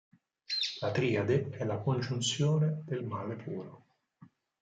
[0.81, 3.85] La triade è la congiunzione del male puro.